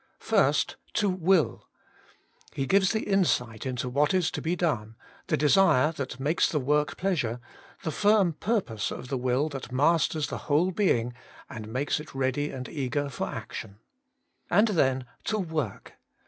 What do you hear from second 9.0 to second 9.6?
the will